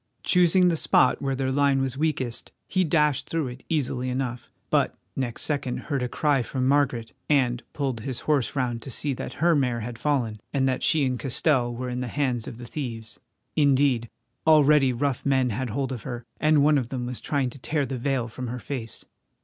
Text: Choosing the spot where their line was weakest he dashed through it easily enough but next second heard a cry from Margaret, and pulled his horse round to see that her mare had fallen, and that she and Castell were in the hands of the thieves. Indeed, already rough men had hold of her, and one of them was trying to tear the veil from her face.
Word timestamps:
Choosing 0.23 0.67
the 0.69 0.75
spot 0.75 1.21
where 1.21 1.35
their 1.35 1.51
line 1.51 1.79
was 1.79 1.95
weakest 1.95 2.51
he 2.67 2.83
dashed 2.83 3.29
through 3.29 3.49
it 3.49 3.63
easily 3.69 4.09
enough 4.09 4.49
but 4.71 4.95
next 5.15 5.43
second 5.43 5.77
heard 5.77 6.01
a 6.01 6.09
cry 6.09 6.41
from 6.41 6.67
Margaret, 6.67 7.13
and 7.29 7.61
pulled 7.71 7.99
his 7.99 8.21
horse 8.21 8.55
round 8.55 8.81
to 8.81 8.89
see 8.89 9.13
that 9.13 9.33
her 9.33 9.55
mare 9.55 9.81
had 9.81 9.99
fallen, 9.99 10.41
and 10.51 10.67
that 10.67 10.81
she 10.81 11.05
and 11.05 11.19
Castell 11.19 11.71
were 11.75 11.87
in 11.87 11.99
the 12.01 12.07
hands 12.07 12.47
of 12.47 12.57
the 12.57 12.65
thieves. 12.65 13.19
Indeed, 13.55 14.09
already 14.47 14.91
rough 14.91 15.23
men 15.23 15.51
had 15.51 15.69
hold 15.69 15.91
of 15.91 16.01
her, 16.01 16.25
and 16.39 16.63
one 16.63 16.79
of 16.79 16.89
them 16.89 17.05
was 17.05 17.21
trying 17.21 17.51
to 17.51 17.59
tear 17.59 17.85
the 17.85 17.99
veil 17.99 18.27
from 18.27 18.47
her 18.47 18.57
face. 18.57 19.05